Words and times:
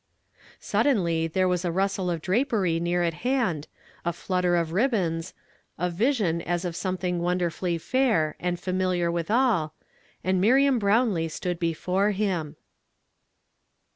Suddenly 0.59 1.27
there 1.27 1.47
was 1.47 1.63
a 1.63 1.71
rustle 1.71 2.09
of 2.09 2.23
drapery 2.23 2.79
near 2.79 3.03
at 3.03 3.21
liand, 3.21 3.65
a 4.03 4.11
flutter 4.11 4.55
of 4.55 4.73
rib 4.73 4.89
bons, 4.93 5.35
a 5.77 5.91
vision 5.91 6.41
as 6.41 6.65
of 6.65 6.75
something 6.75 7.19
wonderfully 7.19 7.77
fair, 7.77 8.35
and 8.39 8.59
familiar 8.59 9.11
withal, 9.11 9.75
and 10.23 10.41
Miriam 10.41 10.79
Browniee 10.79 11.29
stood 11.29 11.59
before 11.59 12.09
him. 12.09 12.55